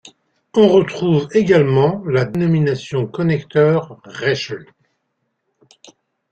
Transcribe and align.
On 0.55 0.67
retrouve 0.67 1.27
également 1.33 2.01
la 2.05 2.25
dénomination 2.25 3.05
connecteur 3.05 4.01
Reichle. 4.03 4.65